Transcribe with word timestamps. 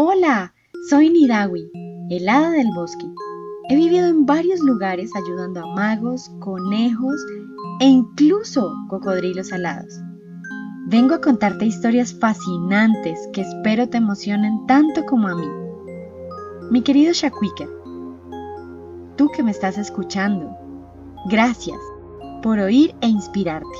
Hola, 0.00 0.54
soy 0.88 1.10
Nidawi, 1.10 1.72
el 2.08 2.28
hada 2.28 2.50
del 2.50 2.68
bosque. 2.72 3.04
He 3.68 3.74
vivido 3.74 4.06
en 4.06 4.26
varios 4.26 4.60
lugares 4.60 5.10
ayudando 5.16 5.58
a 5.58 5.74
magos, 5.74 6.30
conejos 6.38 7.16
e 7.80 7.86
incluso 7.86 8.72
cocodrilos 8.88 9.52
alados. 9.52 9.92
Vengo 10.86 11.16
a 11.16 11.20
contarte 11.20 11.66
historias 11.66 12.14
fascinantes 12.14 13.18
que 13.32 13.40
espero 13.40 13.88
te 13.88 13.96
emocionen 13.96 14.64
tanto 14.68 15.04
como 15.04 15.26
a 15.26 15.34
mí. 15.34 15.48
Mi 16.70 16.82
querido 16.82 17.12
Shakwika, 17.12 17.66
tú 19.16 19.28
que 19.34 19.42
me 19.42 19.50
estás 19.50 19.78
escuchando, 19.78 20.56
gracias 21.28 21.80
por 22.40 22.60
oír 22.60 22.94
e 23.00 23.08
inspirarte. 23.08 23.78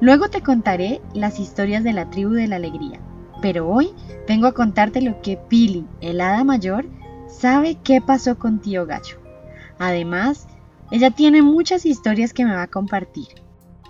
Luego 0.00 0.28
te 0.28 0.42
contaré 0.42 1.02
las 1.12 1.40
historias 1.40 1.82
de 1.82 1.92
la 1.92 2.08
tribu 2.08 2.34
de 2.34 2.46
la 2.46 2.54
alegría 2.54 3.00
pero 3.40 3.68
hoy 3.68 3.90
vengo 4.28 4.46
a 4.46 4.54
contarte 4.54 5.00
lo 5.00 5.20
que 5.22 5.36
Pili, 5.36 5.86
el 6.00 6.20
hada 6.20 6.44
mayor, 6.44 6.86
sabe 7.28 7.78
qué 7.82 8.00
pasó 8.00 8.38
con 8.38 8.60
tío 8.60 8.86
Gallo. 8.86 9.18
Además, 9.78 10.46
ella 10.90 11.10
tiene 11.10 11.42
muchas 11.42 11.86
historias 11.86 12.32
que 12.32 12.44
me 12.44 12.54
va 12.54 12.62
a 12.62 12.70
compartir. 12.70 13.28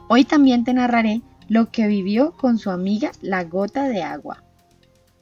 Hoy 0.08 0.24
también 0.24 0.64
te 0.64 0.74
narraré 0.74 1.22
lo 1.48 1.70
que 1.70 1.86
vivió 1.86 2.32
con 2.32 2.58
su 2.58 2.70
amiga 2.70 3.12
la 3.22 3.44
gota 3.44 3.88
de 3.88 4.02
agua. 4.02 4.44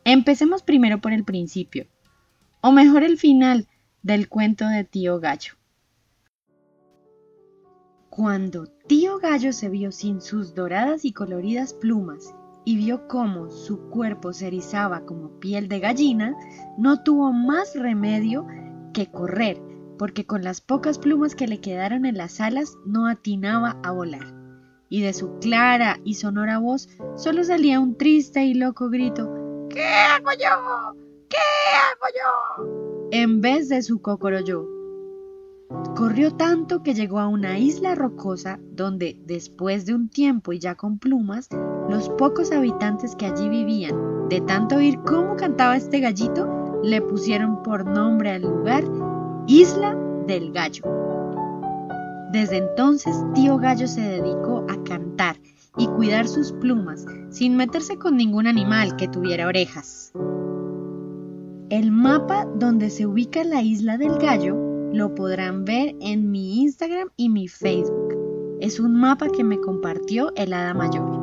Empecemos 0.05 0.63
primero 0.63 1.01
por 1.01 1.13
el 1.13 1.25
principio, 1.25 1.87
o 2.61 2.73
mejor 2.73 3.03
el 3.03 3.19
final 3.19 3.67
del 4.03 4.29
cuento 4.29 4.69
de 4.69 4.85
tío 4.85 5.21
Gallo. 5.21 5.55
Cuando 8.11 8.67
tío 8.67 9.19
Gallo 9.19 9.53
se 9.53 9.69
vio 9.69 9.93
sin 9.93 10.21
sus 10.21 10.55
doradas 10.55 11.05
y 11.05 11.13
coloridas 11.13 11.73
plumas 11.73 12.35
y 12.65 12.77
vio 12.77 13.09
cómo 13.09 13.51
su 13.51 13.89
cuerpo 13.91 14.33
se 14.33 14.49
erizaba 14.49 15.05
como 15.05 15.31
piel 15.41 15.69
de 15.69 15.81
gallina, 15.81 16.37
no 16.77 17.03
tuvo 17.03 17.33
más 17.33 17.75
remedio 17.75 18.47
que 18.93 19.11
correr, 19.11 19.61
porque 19.99 20.27
con 20.27 20.43
las 20.43 20.61
pocas 20.61 20.99
plumas 20.99 21.35
que 21.35 21.49
le 21.49 21.61
quedaron 21.61 22.05
en 22.07 22.17
las 22.17 22.41
alas 22.41 22.77
no 22.85 23.07
atinaba 23.07 23.79
a 23.83 23.91
volar. 23.91 24.35
Y 24.91 25.03
de 25.03 25.13
su 25.13 25.39
clara 25.39 25.99
y 26.05 26.15
sonora 26.15 26.59
voz 26.59 26.89
solo 27.17 27.45
salía 27.45 27.81
un 27.81 27.97
triste 27.97 28.45
y 28.45 28.55
loco 28.55 28.89
grito 28.89 29.29
¿Qué 29.69 29.85
hago 29.85 30.31
yo? 30.33 30.97
¿Qué 31.29 31.37
hago 31.37 32.07
yo? 32.15 32.89
en 33.11 33.41
vez 33.41 33.69
de 33.69 33.83
su 33.83 34.01
cocoroyo. 34.01 34.78
Corrió 35.99 36.31
tanto 36.31 36.85
que 36.85 36.95
llegó 36.95 37.19
a 37.19 37.27
una 37.27 37.59
isla 37.59 37.97
rocosa 37.97 38.61
donde, 38.71 39.21
después 39.27 39.85
de 39.85 39.95
un 39.95 40.09
tiempo 40.09 40.53
y 40.53 40.61
ya 40.61 40.77
con 40.77 41.01
plumas, 41.01 41.49
los 41.89 42.09
pocos 42.11 42.53
habitantes 42.53 43.17
que 43.17 43.27
allí 43.27 43.49
vivían, 43.49 44.29
de 44.29 44.41
tanto 44.43 44.77
oír 44.77 45.01
cómo 45.01 45.35
cantaba 45.35 45.77
este 45.77 45.99
gallito, 45.99 46.79
le 46.85 47.03
pusieron 47.03 47.65
por 47.65 47.85
nombre 47.85 48.31
al 48.31 48.43
lugar 48.43 48.85
Isla 49.49 49.97
del 50.29 50.53
Gallo. 50.53 50.85
Desde 52.31 52.59
entonces, 52.59 53.17
tío 53.35 53.59
Gallo 53.59 53.89
se 53.89 54.03
dedicó 54.03 54.65
a 54.69 54.81
cantar 54.85 55.35
y 55.79 55.89
cuidar 55.89 56.29
sus 56.29 56.53
plumas 56.53 57.07
sin 57.31 57.57
meterse 57.57 57.97
con 57.97 58.17
ningún 58.17 58.47
animal 58.47 58.95
que 58.95 59.09
tuviera 59.09 59.49
orejas. 59.49 60.13
El 61.71 61.91
mapa 61.91 62.47
donde 62.55 62.89
se 62.89 63.05
ubica 63.05 63.43
la 63.43 63.63
isla 63.63 63.99
del 63.99 64.17
Gallo 64.19 64.68
lo 64.93 65.15
podrán 65.15 65.65
ver 65.65 65.95
en 66.01 66.31
mi 66.31 66.61
Instagram 66.63 67.11
y 67.17 67.29
mi 67.29 67.49
Facebook. 67.49 68.15
Es 68.61 68.81
un 68.81 68.95
mapa 68.95 69.29
que 69.29 69.45
me 69.45 69.61
compartió 69.61 70.33
el 70.37 70.53
Hada 70.53 70.75
Mayor. 70.75 71.19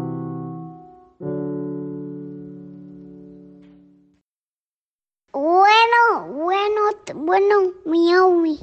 Bueno, 7.13 7.73
Miaumi. 7.85 8.57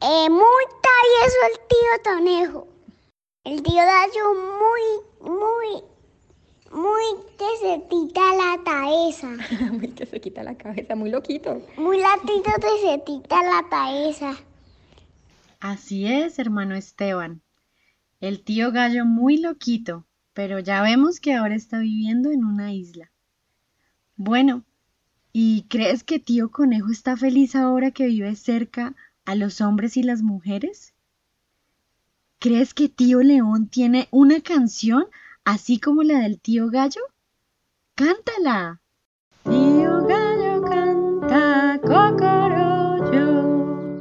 Eh, 0.00 0.30
muy 0.30 0.64
travieso 0.82 1.38
el 1.50 1.58
tío 1.68 2.02
Tonejo. 2.02 2.68
El 3.44 3.62
tío 3.62 3.82
Dayo 3.84 4.34
muy, 4.34 5.36
muy, 5.36 5.82
muy 6.72 7.02
que 7.38 7.46
se 7.60 7.88
quita 7.88 8.20
la 8.34 8.62
cabeza. 8.64 9.36
muy 9.72 9.88
que 9.88 10.06
se 10.06 10.20
quita 10.20 10.42
la 10.42 10.56
cabeza, 10.56 10.94
muy 10.94 11.10
loquito. 11.10 11.62
Muy 11.76 11.98
latito 11.98 12.50
que 12.60 12.88
se 12.88 13.04
quita 13.04 13.42
la 13.42 13.68
cabeza. 13.68 14.34
Así 15.60 16.06
es, 16.06 16.38
hermano 16.38 16.74
Esteban. 16.74 17.42
El 18.20 18.42
tío 18.42 18.72
Gallo 18.72 19.04
muy 19.04 19.38
loquito, 19.38 20.06
pero 20.34 20.58
ya 20.58 20.82
vemos 20.82 21.20
que 21.20 21.34
ahora 21.34 21.54
está 21.54 21.78
viviendo 21.78 22.30
en 22.30 22.44
una 22.44 22.72
isla. 22.72 23.10
Bueno, 24.16 24.64
¿Y 25.32 25.66
crees 25.68 26.04
que 26.04 26.18
tío 26.18 26.50
conejo 26.50 26.90
está 26.90 27.16
feliz 27.16 27.54
ahora 27.54 27.90
que 27.90 28.06
vive 28.06 28.34
cerca 28.34 28.96
a 29.24 29.34
los 29.34 29.60
hombres 29.60 29.96
y 29.96 30.02
las 30.02 30.22
mujeres? 30.22 30.94
¿Crees 32.38 32.74
que 32.74 32.88
tío 32.88 33.22
león 33.22 33.68
tiene 33.68 34.08
una 34.10 34.40
canción 34.40 35.06
así 35.48 35.80
como 35.80 36.02
la 36.02 36.18
del 36.20 36.38
tío 36.38 36.68
gallo? 36.68 37.00
Cántala. 37.94 38.82
Tío 39.44 40.04
gallo 40.06 40.60
canta 40.60 41.80
cocorollo, 41.80 43.30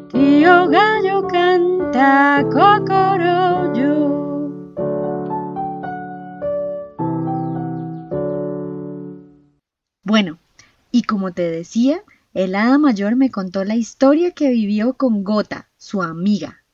tío 0.10 0.68
gallo 0.68 1.26
canta 1.30 2.44
cocorollo. 2.52 3.94
Bueno, 10.04 10.38
y 10.92 11.04
como 11.04 11.32
te 11.32 11.50
decía, 11.50 12.04
el 12.34 12.56
hada 12.56 12.78
mayor 12.78 13.16
me 13.16 13.32
contó 13.32 13.64
la 13.64 13.76
historia 13.76 14.32
que 14.32 14.50
vivió 14.50 14.96
con 14.96 15.24
Gota, 15.24 15.70
su 15.78 16.04
amiga. 16.04 16.66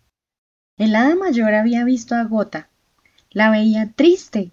El 0.77 0.95
hada 0.95 1.15
mayor 1.15 1.53
había 1.53 1.85
visto 1.85 2.15
a 2.15 2.23
Gota. 2.23 2.69
La 3.29 3.51
veía 3.51 3.91
triste. 3.95 4.51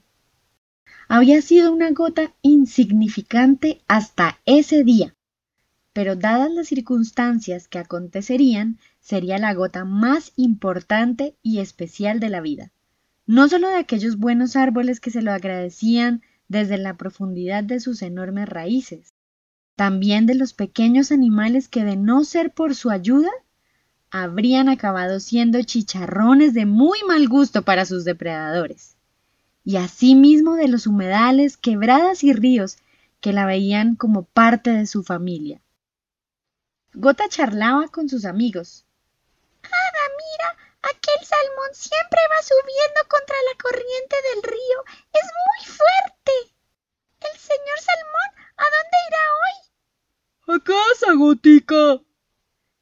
Había 1.13 1.43
sido 1.43 1.73
una 1.73 1.91
gota 1.91 2.33
insignificante 2.41 3.83
hasta 3.89 4.39
ese 4.47 4.85
día, 4.85 5.17
pero 5.93 6.15
dadas 6.15 6.53
las 6.53 6.69
circunstancias 6.69 7.67
que 7.67 7.81
acontecerían, 7.81 8.79
sería 9.01 9.39
la 9.39 9.53
gota 9.53 9.85
más 9.85 10.33
importante 10.37 11.35
y 11.43 11.59
especial 11.59 12.21
de 12.21 12.29
la 12.29 12.41
vida. 12.41 12.71
No 13.27 13.49
solo 13.49 13.67
de 13.67 13.75
aquellos 13.75 14.19
buenos 14.19 14.55
árboles 14.55 15.01
que 15.01 15.11
se 15.11 15.21
lo 15.21 15.33
agradecían 15.33 16.23
desde 16.47 16.79
la 16.79 16.97
profundidad 16.97 17.65
de 17.65 17.81
sus 17.81 18.03
enormes 18.03 18.49
raíces, 18.49 19.13
también 19.75 20.27
de 20.27 20.37
los 20.37 20.53
pequeños 20.53 21.11
animales 21.11 21.67
que 21.67 21.83
de 21.83 21.97
no 21.97 22.23
ser 22.23 22.53
por 22.53 22.77
su 22.77 22.89
ayuda, 22.89 23.33
habrían 24.13 24.69
acabado 24.69 25.19
siendo 25.19 25.61
chicharrones 25.65 26.55
de 26.55 26.67
muy 26.67 27.01
mal 27.09 27.27
gusto 27.27 27.63
para 27.63 27.85
sus 27.85 28.05
depredadores, 28.05 28.97
y 29.71 29.77
asimismo 29.77 30.57
de 30.57 30.67
los 30.67 30.89
humedales, 30.89 31.57
quebradas 31.57 32.25
y 32.25 32.33
ríos 32.33 32.79
que 33.21 33.33
la 33.33 33.47
veían 33.47 33.95
como 33.95 34.25
parte 34.25 34.71
de 34.71 34.85
su 34.85 35.05
familia. 35.05 35.63
Gota 36.93 37.29
charlaba 37.29 37.87
con 37.87 38.09
sus 38.09 38.25
amigos. 38.25 38.85
¡Ada, 39.63 40.05
mira! 40.19 40.75
Aquel 40.83 41.25
salmón 41.25 41.69
siempre 41.73 42.19
va 42.33 42.43
subiendo 42.43 43.01
contra 43.09 43.37
la 43.49 43.63
corriente 43.63 44.17
del 44.35 44.43
río. 44.43 44.79
Es 45.13 45.31
muy 45.47 45.77
fuerte. 45.77 46.33
El 47.21 47.39
señor 47.39 47.79
salmón, 47.79 48.47
¿a 48.57 48.65
dónde 48.75 48.97
irá 49.09 49.23
hoy? 49.39 50.57
¡A 50.57 50.65
casa, 50.65 51.13
Gotica! 51.15 52.03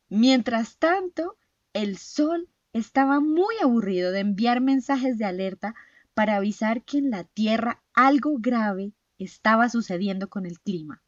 Mientras 0.09 0.79
tanto, 0.79 1.37
el 1.75 1.99
sol 1.99 2.49
estaba 2.73 3.21
muy 3.21 3.57
aburrido 3.63 4.11
de 4.11 4.21
enviar 4.21 4.63
mensajes 4.63 5.19
de 5.19 5.27
alerta 5.27 5.75
para 6.19 6.35
avisar 6.35 6.83
que 6.83 6.99
en 6.99 7.11
la 7.11 7.23
Tierra 7.23 7.81
algo 7.95 8.39
grave 8.41 8.93
estaba 9.19 9.69
sucediendo 9.69 10.29
con 10.29 10.47
el 10.47 10.59
clima. 10.59 11.01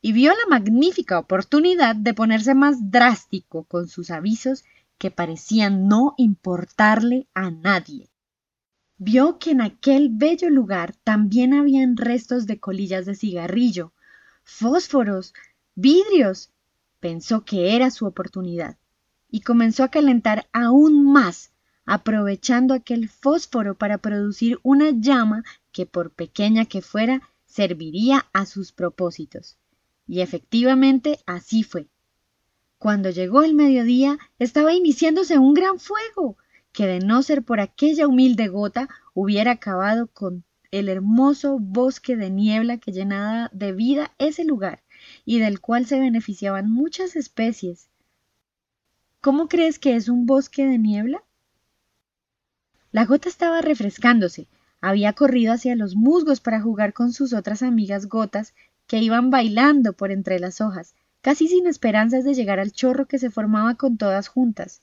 Y 0.00 0.10
vio 0.10 0.32
la 0.32 0.48
magnífica 0.50 1.20
oportunidad 1.20 1.94
de 1.94 2.12
ponerse 2.12 2.52
más 2.56 2.90
drástico 2.90 3.62
con 3.62 3.86
sus 3.86 4.10
avisos 4.10 4.64
que 4.98 5.12
parecían 5.12 5.86
no 5.86 6.14
importarle 6.16 7.28
a 7.34 7.52
nadie. 7.52 8.10
Vio 8.96 9.38
que 9.38 9.52
en 9.52 9.60
aquel 9.60 10.08
bello 10.10 10.50
lugar 10.50 10.96
también 11.04 11.54
habían 11.54 11.96
restos 11.96 12.48
de 12.48 12.58
colillas 12.58 13.06
de 13.06 13.14
cigarrillo, 13.14 13.92
fósforos, 14.42 15.34
vidrios. 15.76 16.50
Pensó 16.98 17.44
que 17.44 17.76
era 17.76 17.92
su 17.92 18.06
oportunidad 18.06 18.76
y 19.30 19.42
comenzó 19.42 19.84
a 19.84 19.92
calentar 19.92 20.48
aún 20.52 21.12
más, 21.12 21.51
aprovechando 21.84 22.74
aquel 22.74 23.08
fósforo 23.08 23.74
para 23.76 23.98
producir 23.98 24.58
una 24.62 24.90
llama 24.90 25.44
que, 25.72 25.86
por 25.86 26.10
pequeña 26.12 26.64
que 26.64 26.82
fuera, 26.82 27.22
serviría 27.46 28.26
a 28.32 28.46
sus 28.46 28.72
propósitos. 28.72 29.58
Y 30.06 30.20
efectivamente 30.20 31.18
así 31.26 31.62
fue. 31.62 31.88
Cuando 32.78 33.10
llegó 33.10 33.42
el 33.42 33.54
mediodía 33.54 34.18
estaba 34.38 34.74
iniciándose 34.74 35.38
un 35.38 35.54
gran 35.54 35.78
fuego, 35.78 36.36
que 36.72 36.86
de 36.86 37.00
no 37.00 37.22
ser 37.22 37.42
por 37.42 37.60
aquella 37.60 38.08
humilde 38.08 38.48
gota 38.48 38.88
hubiera 39.14 39.52
acabado 39.52 40.08
con 40.08 40.44
el 40.70 40.88
hermoso 40.88 41.58
bosque 41.58 42.16
de 42.16 42.30
niebla 42.30 42.78
que 42.78 42.92
llenaba 42.92 43.50
de 43.52 43.72
vida 43.72 44.12
ese 44.18 44.44
lugar 44.44 44.82
y 45.24 45.38
del 45.38 45.60
cual 45.60 45.86
se 45.86 46.00
beneficiaban 46.00 46.70
muchas 46.70 47.14
especies. 47.14 47.88
¿Cómo 49.20 49.48
crees 49.48 49.78
que 49.78 49.94
es 49.94 50.08
un 50.08 50.26
bosque 50.26 50.66
de 50.66 50.78
niebla? 50.78 51.22
La 52.92 53.06
gota 53.06 53.30
estaba 53.30 53.62
refrescándose, 53.62 54.48
había 54.82 55.14
corrido 55.14 55.54
hacia 55.54 55.74
los 55.76 55.96
musgos 55.96 56.40
para 56.40 56.60
jugar 56.60 56.92
con 56.92 57.14
sus 57.14 57.32
otras 57.32 57.62
amigas 57.62 58.06
gotas 58.06 58.52
que 58.86 58.98
iban 58.98 59.30
bailando 59.30 59.94
por 59.94 60.10
entre 60.10 60.38
las 60.38 60.60
hojas, 60.60 60.94
casi 61.22 61.48
sin 61.48 61.66
esperanzas 61.66 62.24
de 62.24 62.34
llegar 62.34 62.60
al 62.60 62.72
chorro 62.72 63.06
que 63.06 63.18
se 63.18 63.30
formaba 63.30 63.76
con 63.76 63.96
todas 63.96 64.28
juntas. 64.28 64.82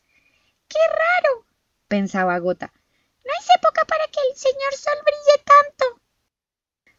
¡Qué 0.67 0.79
raro! 0.89 1.45
pensaba 1.87 2.39
Gota. 2.39 2.73
No 3.23 3.31
es 3.39 3.47
época 3.55 3.85
para 3.87 4.05
que 4.05 4.19
el 4.31 4.35
señor 4.35 4.73
sol 4.73 4.93
brille 5.03 5.43
tanto. 5.45 6.01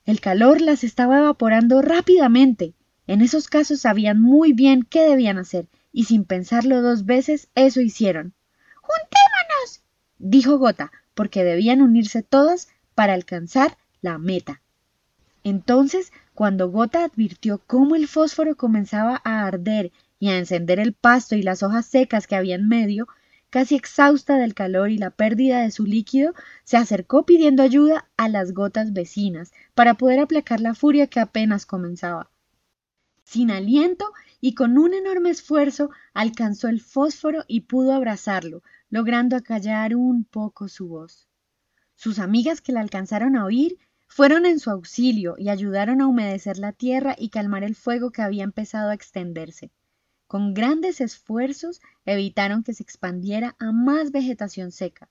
El 0.05 0.21
calor 0.21 0.61
las 0.61 0.85
estaba 0.85 1.19
evaporando 1.19 1.83
rápidamente. 1.83 2.75
En 3.09 3.21
esos 3.21 3.49
casos 3.49 3.81
sabían 3.81 4.21
muy 4.21 4.53
bien 4.53 4.85
qué 4.85 5.03
debían 5.03 5.39
hacer, 5.39 5.67
y 5.91 6.05
sin 6.05 6.25
pensarlo 6.25 6.83
dos 6.83 7.05
veces, 7.05 7.49
eso 7.57 7.81
hicieron. 7.81 8.35
¡Juntémonos! 8.81 9.83
dijo 10.19 10.59
Gota, 10.59 10.93
porque 11.15 11.45
debían 11.45 11.83
unirse 11.83 12.23
todas 12.23 12.69
para 12.95 13.15
alcanzar 13.15 13.77
la 14.01 14.19
meta. 14.19 14.63
Entonces, 15.43 16.13
cuando 16.35 16.71
Gota 16.71 17.05
advirtió 17.05 17.63
cómo 17.67 17.97
el 17.97 18.09
fósforo 18.09 18.57
comenzaba 18.57 19.21
a 19.25 19.47
arder 19.47 19.93
y 20.19 20.29
a 20.29 20.39
encender 20.39 20.79
el 20.81 20.93
pasto 20.93 21.35
y 21.35 21.43
las 21.43 21.63
hojas 21.63 21.87
secas 21.87 22.27
que 22.27 22.37
había 22.37 22.57
en 22.57 22.69
medio, 22.69 23.09
casi 23.49 23.75
exhausta 23.75 24.37
del 24.37 24.55
calor 24.55 24.91
y 24.91 24.99
la 24.99 25.11
pérdida 25.11 25.63
de 25.63 25.71
su 25.71 25.85
líquido, 25.85 26.35
se 26.65 26.77
acercó 26.77 27.27
pidiendo 27.27 27.63
ayuda 27.63 28.09
a 28.17 28.29
las 28.29 28.53
gotas 28.53 28.93
vecinas 28.93 29.53
para 29.75 29.95
poder 29.95 30.21
aplacar 30.21 30.61
la 30.61 30.75
furia 30.75 31.09
que 31.09 31.21
apenas 31.21 31.67
comenzaba. 31.67 32.31
Sin 33.25 33.51
aliento 33.51 34.13
y 34.41 34.55
con 34.55 34.79
un 34.79 34.95
enorme 34.95 35.31
esfuerzo 35.31 35.91
alcanzó 36.15 36.69
el 36.69 36.81
fósforo 36.81 37.45
y 37.49 37.63
pudo 37.63 37.93
abrazarlo, 37.93 38.63
logrando 38.91 39.37
acallar 39.37 39.97
un 39.97 40.25
poco 40.25 40.69
su 40.69 40.89
voz. 40.89 41.29
Sus 41.95 42.19
amigas 42.19 42.61
que 42.61 42.73
la 42.73 42.81
alcanzaron 42.81 43.37
a 43.37 43.45
oír 43.45 43.79
fueron 44.09 44.45
en 44.45 44.59
su 44.59 44.71
auxilio 44.71 45.37
y 45.39 45.49
ayudaron 45.49 46.01
a 46.01 46.09
humedecer 46.09 46.59
la 46.59 46.73
tierra 46.73 47.15
y 47.17 47.31
calmar 47.31 47.63
el 47.63 47.77
fuego 47.77 48.11
que 48.11 48.23
había 48.23 48.43
empezado 48.43 48.91
a 48.91 48.95
extenderse. 48.95 49.71
Con 50.27 50.55
grandes 50.55 51.01
esfuerzos 51.01 51.81
evitaron 52.05 52.65
que 52.65 52.75
se 52.75 52.83
expandiera 52.83 53.57
a 53.59 53.73
más 53.73 54.11
vegetación 54.11 54.73
seca. 54.73 55.09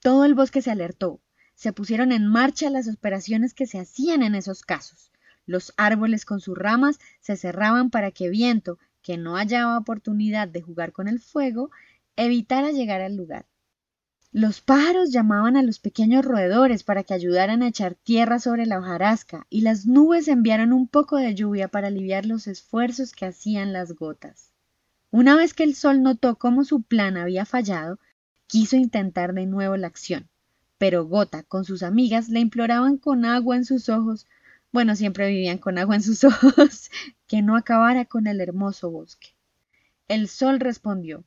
Todo 0.00 0.24
el 0.24 0.34
bosque 0.34 0.62
se 0.62 0.70
alertó. 0.70 1.20
Se 1.54 1.72
pusieron 1.72 2.12
en 2.12 2.26
marcha 2.26 2.70
las 2.70 2.88
operaciones 2.88 3.54
que 3.54 3.66
se 3.66 3.78
hacían 3.80 4.22
en 4.22 4.34
esos 4.34 4.62
casos. 4.62 5.10
Los 5.46 5.72
árboles 5.76 6.24
con 6.24 6.40
sus 6.40 6.56
ramas 6.56 6.98
se 7.20 7.36
cerraban 7.36 7.90
para 7.90 8.10
que 8.10 8.28
viento, 8.28 8.78
que 9.00 9.16
no 9.16 9.36
hallaba 9.36 9.78
oportunidad 9.78 10.48
de 10.48 10.60
jugar 10.60 10.92
con 10.92 11.08
el 11.08 11.20
fuego, 11.20 11.70
evitara 12.16 12.72
llegar 12.72 13.02
al 13.02 13.16
lugar. 13.16 13.46
Los 14.32 14.60
pájaros 14.60 15.12
llamaban 15.12 15.56
a 15.56 15.62
los 15.62 15.78
pequeños 15.78 16.24
roedores 16.24 16.82
para 16.82 17.04
que 17.04 17.14
ayudaran 17.14 17.62
a 17.62 17.68
echar 17.68 17.94
tierra 17.94 18.38
sobre 18.38 18.66
la 18.66 18.78
hojarasca, 18.78 19.46
y 19.48 19.62
las 19.62 19.86
nubes 19.86 20.28
enviaron 20.28 20.72
un 20.72 20.88
poco 20.88 21.16
de 21.16 21.34
lluvia 21.34 21.68
para 21.68 21.88
aliviar 21.88 22.26
los 22.26 22.46
esfuerzos 22.46 23.12
que 23.12 23.24
hacían 23.24 23.72
las 23.72 23.92
gotas. 23.94 24.52
Una 25.10 25.36
vez 25.36 25.54
que 25.54 25.62
el 25.62 25.74
sol 25.74 26.02
notó 26.02 26.36
cómo 26.36 26.64
su 26.64 26.82
plan 26.82 27.16
había 27.16 27.46
fallado, 27.46 27.98
quiso 28.46 28.76
intentar 28.76 29.32
de 29.32 29.46
nuevo 29.46 29.76
la 29.76 29.86
acción, 29.86 30.28
pero 30.76 31.06
Gota 31.06 31.42
con 31.42 31.64
sus 31.64 31.82
amigas 31.82 32.28
le 32.28 32.40
imploraban 32.40 32.98
con 32.98 33.24
agua 33.24 33.56
en 33.56 33.64
sus 33.64 33.88
ojos, 33.88 34.26
bueno, 34.72 34.96
siempre 34.96 35.28
vivían 35.28 35.58
con 35.58 35.78
agua 35.78 35.94
en 35.94 36.02
sus 36.02 36.24
ojos, 36.24 36.90
que 37.26 37.40
no 37.40 37.56
acabara 37.56 38.04
con 38.04 38.26
el 38.26 38.40
hermoso 38.40 38.90
bosque. 38.90 39.28
El 40.08 40.28
sol 40.28 40.60
respondió 40.60 41.24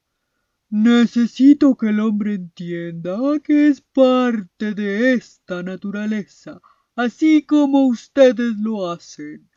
Necesito 0.71 1.75
que 1.75 1.89
el 1.89 1.99
hombre 1.99 2.35
entienda 2.35 3.17
que 3.43 3.69
es 3.69 3.81
parte 3.81 4.75
de 4.75 5.13
esta 5.13 5.63
naturaleza, 5.63 6.61
así 6.95 7.41
como 7.41 7.87
ustedes 7.87 8.55
lo 8.59 8.91
hacen, 8.91 9.49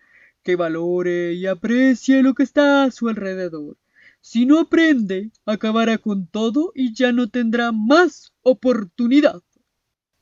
que 0.42 0.56
valore 0.56 1.34
y 1.34 1.46
aprecie 1.46 2.22
lo 2.22 2.32
que 2.32 2.44
está 2.44 2.84
a 2.84 2.90
su 2.90 3.10
alrededor. 3.10 3.76
Si 4.22 4.46
no 4.46 4.58
aprende, 4.58 5.32
acabará 5.44 5.98
con 5.98 6.28
todo 6.28 6.72
y 6.74 6.94
ya 6.94 7.12
no 7.12 7.28
tendrá 7.28 7.72
más 7.72 8.32
oportunidad. 8.40 9.42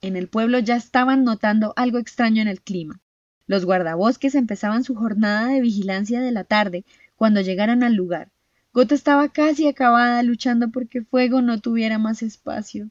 En 0.00 0.16
el 0.16 0.26
pueblo 0.26 0.58
ya 0.58 0.75
estaban 0.75 1.22
notando 1.22 1.72
algo 1.76 1.98
extraño 1.98 2.43
en 2.43 2.48
el 2.48 2.62
clima. 2.62 3.00
Los 3.46 3.64
guardabosques 3.64 4.34
empezaban 4.34 4.82
su 4.82 4.96
jornada 4.96 5.48
de 5.48 5.60
vigilancia 5.60 6.20
de 6.20 6.32
la 6.32 6.43
tarde 6.43 6.84
cuando 7.14 7.43
llegaron 7.43 7.84
al 7.84 7.94
lugar. 7.94 8.32
Gota 8.72 8.94
estaba 8.94 9.28
casi 9.28 9.67
acabada 9.67 10.22
luchando 10.22 10.70
porque 10.70 11.02
Fuego 11.02 11.43
no 11.43 11.61
tuviera 11.61 11.99
más 11.99 12.22
espacio. 12.22 12.90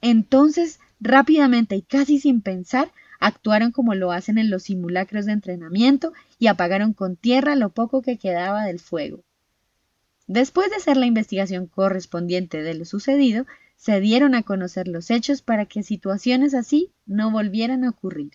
Entonces, 0.00 0.78
rápidamente 1.00 1.74
y 1.76 1.82
casi 1.82 2.20
sin 2.20 2.42
pensar, 2.42 2.92
actuaron 3.18 3.72
como 3.72 3.94
lo 3.94 4.12
hacen 4.12 4.38
en 4.38 4.50
los 4.50 4.64
simulacros 4.64 5.26
de 5.26 5.32
entrenamiento 5.32 6.12
y 6.38 6.46
apagaron 6.46 6.92
con 6.92 7.16
tierra 7.16 7.56
lo 7.56 7.70
poco 7.70 8.02
que 8.02 8.18
quedaba 8.18 8.64
del 8.64 8.78
fuego. 8.78 9.24
Después 10.26 10.70
de 10.70 10.76
hacer 10.76 10.96
la 10.96 11.06
investigación 11.06 11.66
correspondiente 11.66 12.62
de 12.62 12.74
lo 12.74 12.84
sucedido, 12.84 13.46
se 13.76 13.98
dieron 14.00 14.34
a 14.36 14.44
conocer 14.44 14.86
los 14.86 15.10
hechos 15.10 15.42
para 15.42 15.66
que 15.66 15.82
situaciones 15.82 16.54
así 16.54 16.92
no 17.04 17.30
volvieran 17.32 17.82
a 17.82 17.90
ocurrir. 17.90 18.32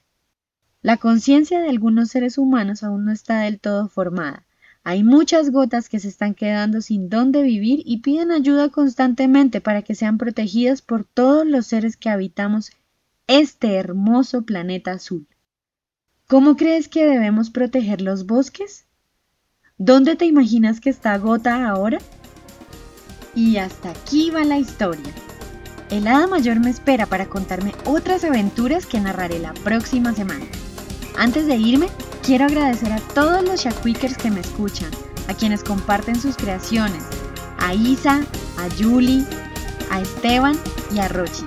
La 0.81 0.97
conciencia 0.97 1.61
de 1.61 1.69
algunos 1.69 2.09
seres 2.09 2.37
humanos 2.37 2.83
aún 2.83 3.05
no 3.05 3.11
está 3.11 3.39
del 3.39 3.59
todo 3.59 3.87
formada, 3.87 4.44
hay 4.87 5.03
muchas 5.03 5.49
gotas 5.49 5.89
que 5.89 5.99
se 5.99 6.07
están 6.07 6.35
quedando 6.35 6.79
sin 6.79 7.09
dónde 7.09 7.41
vivir 7.41 7.81
y 7.85 8.01
piden 8.01 8.31
ayuda 8.31 8.69
constantemente 8.69 9.59
para 9.59 9.81
que 9.81 9.95
sean 9.95 10.19
protegidas 10.19 10.83
por 10.83 11.05
todos 11.05 11.43
los 11.43 11.65
seres 11.65 11.97
que 11.97 12.09
habitamos 12.09 12.71
este 13.25 13.77
hermoso 13.77 14.43
planeta 14.43 14.91
azul. 14.91 15.25
¿Cómo 16.27 16.55
crees 16.55 16.87
que 16.87 17.03
debemos 17.03 17.49
proteger 17.49 17.99
los 17.99 18.27
bosques? 18.27 18.85
¿Dónde 19.79 20.15
te 20.15 20.25
imaginas 20.25 20.79
que 20.79 20.91
está 20.91 21.17
Gota 21.17 21.67
ahora? 21.67 21.97
Y 23.33 23.57
hasta 23.57 23.89
aquí 23.89 24.29
va 24.29 24.43
la 24.43 24.59
historia. 24.59 25.11
El 25.89 26.07
hada 26.07 26.27
mayor 26.27 26.59
me 26.59 26.69
espera 26.69 27.07
para 27.07 27.25
contarme 27.25 27.73
otras 27.85 28.23
aventuras 28.23 28.85
que 28.85 28.99
narraré 28.99 29.39
la 29.39 29.55
próxima 29.55 30.13
semana. 30.13 30.45
Antes 31.17 31.47
de 31.47 31.55
irme, 31.55 31.87
Quiero 32.25 32.45
agradecer 32.45 32.91
a 32.91 32.99
todos 33.13 33.43
los 33.43 33.61
Shakwikers 33.63 34.17
que 34.17 34.31
me 34.31 34.39
escuchan, 34.39 34.89
a 35.27 35.35
quienes 35.35 35.63
comparten 35.63 36.19
sus 36.19 36.35
creaciones, 36.35 37.03
a 37.59 37.75
Isa, 37.75 38.21
a 38.57 38.67
Julie, 38.75 39.23
a 39.91 40.01
Esteban 40.01 40.57
y 40.91 40.97
a 40.97 41.07
Rochi. 41.07 41.45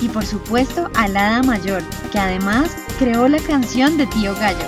Y 0.00 0.08
por 0.08 0.24
supuesto 0.24 0.88
a 0.94 1.08
Lada 1.08 1.42
Mayor, 1.42 1.82
que 2.12 2.20
además 2.20 2.70
creó 3.00 3.26
la 3.26 3.40
canción 3.40 3.96
de 3.98 4.06
Tío 4.06 4.32
Gallo. 4.36 4.64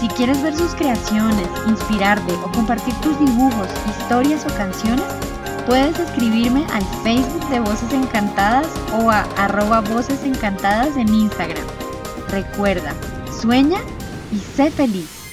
Si 0.00 0.08
quieres 0.08 0.42
ver 0.42 0.56
sus 0.56 0.74
creaciones, 0.74 1.46
inspirarte 1.68 2.32
o 2.32 2.50
compartir 2.50 2.94
tus 2.94 3.16
dibujos, 3.20 3.68
historias 3.88 4.44
o 4.44 4.56
canciones, 4.56 5.04
puedes 5.66 5.96
escribirme 6.00 6.66
al 6.72 6.84
Facebook 7.04 7.48
de 7.48 7.60
Voces 7.60 7.92
Encantadas 7.92 8.66
o 8.92 9.08
a 9.08 9.20
arroba 9.36 9.82
Voces 9.82 10.24
Encantadas 10.24 10.96
en 10.96 11.14
Instagram. 11.14 11.64
Recuerda, 12.28 12.92
sueña 13.40 13.78
y 14.34 14.40
sé 14.40 14.70
feliz. 14.72 15.23